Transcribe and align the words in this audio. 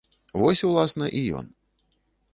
Вось, 0.43 0.63
уласна, 0.69 1.09
і 1.21 1.23
ён. 1.43 1.55